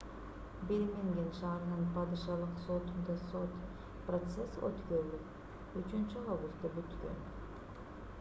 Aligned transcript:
бирмингем 0.69 1.27
шаарынын 1.39 1.83
падышалык 1.97 2.55
сотунда 2.63 3.17
сот 3.25 3.59
процесси 4.07 4.65
өткөрүлүп 4.71 5.29
3-августта 5.93 6.73
бүткөн 6.79 7.23